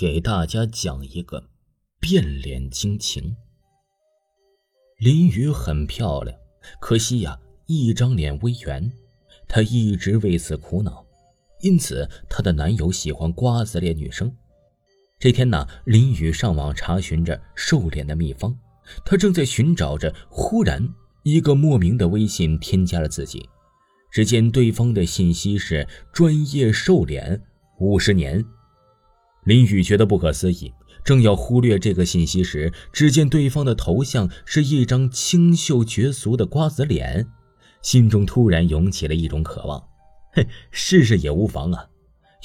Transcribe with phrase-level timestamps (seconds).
[0.00, 1.42] 给大家讲一个
[1.98, 3.34] 变脸惊情。
[5.00, 6.38] 林雨很漂亮，
[6.78, 8.92] 可惜呀，一张脸微圆，
[9.48, 11.04] 她一直为此苦恼，
[11.62, 14.32] 因此她的男友喜欢瓜子脸女生。
[15.18, 18.56] 这天呢，林雨上网查询着瘦脸的秘方，
[19.04, 20.94] 她正在寻找着，忽然
[21.24, 23.48] 一个莫名的微信添加了自己，
[24.12, 27.42] 只见对方的信息是“专业瘦脸
[27.80, 28.44] 五十年”。
[29.48, 37.26] 林雨觉得不可思议，正要忽略这个信息时，只见对方的头像是一张清秀绝俗的瓜子脸，
[37.80, 39.82] 心中突然涌起了一种渴望。
[40.34, 41.86] 嘿，试试也无妨啊！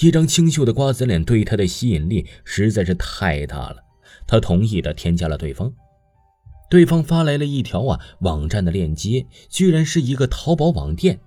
[0.00, 3.78] 一张清秀的瓜子脸对他的吸引力实在是太大了。
[4.24, 5.74] 他同意的添加了对方，
[6.70, 11.18] 对方发来了一条啊网站的链接，居然是一个淘宝网店。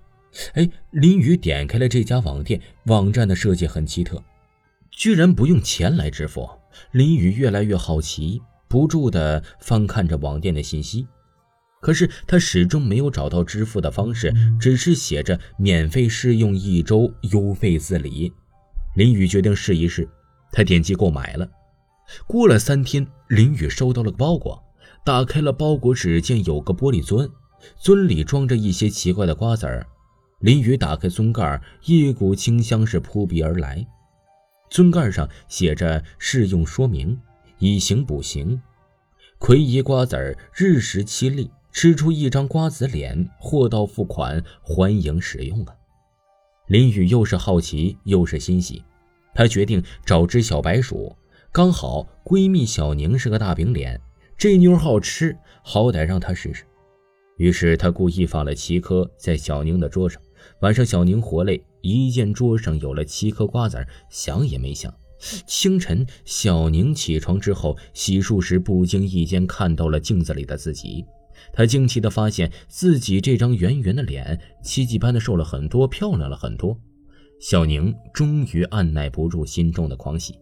[0.54, 4.24] 哎，林雨点开了这家网店，网站的设计很奇特。
[4.96, 6.48] 居然不用钱来支付，
[6.92, 11.06] 林雨越来越好奇，不住地翻看着网店的信息。
[11.82, 18.32] 可是他始终没有找到支付的方式，只是写着免费试用一周，邮费自理。
[18.94, 20.08] 林雨决定试一试，
[20.50, 21.46] 他点击购买了。
[22.26, 24.64] 过了三天，林雨收到了个包裹，
[25.04, 27.30] 打开了包裹，只见有个玻璃樽，
[27.78, 29.86] 樽里装着一些奇怪的瓜子儿。
[30.40, 33.86] 林雨打开樽盖，一股清香是扑鼻而来。
[34.70, 37.18] 樽盖上写着试用说明：
[37.58, 38.60] 以形补形，
[39.38, 45.74] 葵姨瓜子儿日食七粒，吃出一张瓜子脸，货到付款，欢迎使用啊！
[46.66, 48.82] 林雨又是好奇又是欣喜，
[49.34, 51.14] 她决定找只小白鼠，
[51.52, 54.00] 刚好闺蜜小宁是个大饼脸，
[54.36, 56.64] 这妞好吃，好歹让她试试。
[57.36, 60.20] 于是她故意放了七颗在小宁的桌上。
[60.60, 64.92] 晚上，小宁活累，一见桌上有了七颗瓜子想也没想。
[65.46, 71.04] 清晨，小宁起床之后洗漱时，不经意间看到了镜子里的自己。
[71.52, 76.78] 她惊奇地发现自己这张圆圆的脸，奇迹般的瘦了很多，漂亮了很多。
[77.40, 80.38] 小宁终于按耐不住心中的狂喜，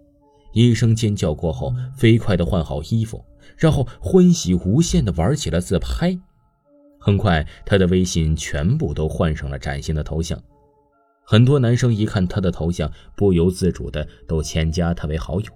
[0.52, 3.24] 一声尖叫过后，飞快地换好衣服，
[3.56, 6.18] 然后欢喜无限地玩起了自拍。
[7.00, 10.40] 很快，他的微信全部都换上了崭新的头像。
[11.26, 15.46] 很多男生一看他的头像，不由自主的都添加他为好友。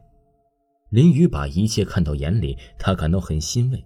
[0.90, 3.84] 林雨把一切看到眼里，他感到很欣慰。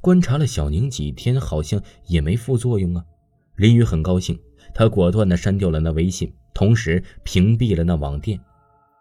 [0.00, 3.04] 观察了小宁几天，好像也没副作用啊。
[3.56, 4.40] 林雨很高兴，
[4.74, 8.40] 他果断的删掉了那微信，同时屏蔽了那网店。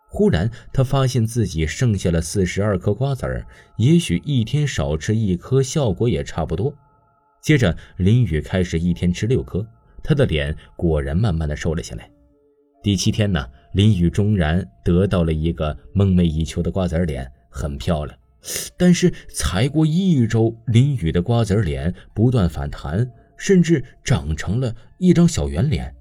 [0.09, 3.47] 忽然，他发现自己剩下了四十二颗瓜子儿，
[3.78, 6.74] 也许一天少吃一颗，效果也差不多。
[7.41, 9.66] 接着，林雨开始一天吃六颗，
[10.03, 12.09] 她的脸果然慢慢的瘦了下来。
[12.81, 18.17] 第七天呢，林雨终然得到了一个梦寐以求的瓜子脸，很漂亮。
[18.77, 25.93] 但是才过一周，林雨的瓜子脸不断反弹，甚至长成了一张小圆脸。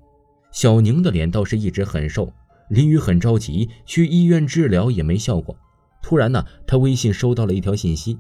[0.53, 2.33] 小宁的脸倒是一直很瘦。
[2.71, 5.57] 林雨很着急，去医院治疗也没效果。
[6.01, 8.19] 突然呢，他微信收到了一条信息：“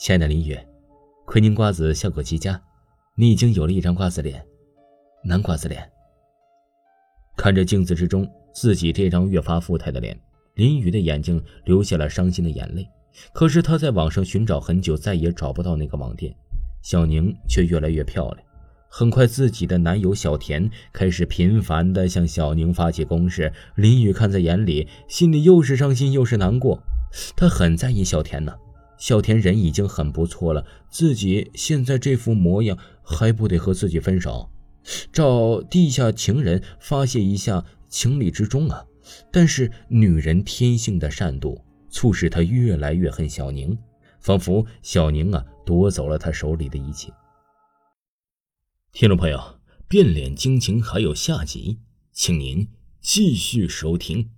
[0.00, 0.58] 亲爱的林雨。”
[1.24, 2.60] 奎宁瓜子效果极佳，
[3.20, 4.40] 你已经有了一张瓜子脸，
[5.24, 5.84] 男瓜子脸。
[7.36, 8.24] 看着镜子之中
[8.54, 10.16] 自己这张越发富态的脸，
[10.54, 12.88] 林雨的眼睛流下了伤心的眼泪。
[13.32, 16.32] 可是他在网上寻找很久，再也找不到那个网店。
[16.80, 18.38] 小宁却越来越漂亮。
[18.88, 23.52] 很快，自己的男友小田开始频繁地向小宁发起攻势。
[23.74, 26.80] 林雨看在眼里，心里又是伤心又是难过。
[27.34, 28.54] 他很在意小田呢。
[28.98, 34.50] 小田人已经很不错了，自己现在这副模样还不得和自己分手？
[35.12, 38.84] 找地下情人发泄一下情理之中啊！
[39.30, 43.78] 但是女人天性的善妒，促使她越来越恨小宁，
[44.20, 47.12] 仿佛小宁啊夺走了她手里的一切。
[48.92, 51.78] 听众朋友，变脸惊情还有下集，
[52.12, 52.68] 请您
[53.00, 54.30] 继续收听。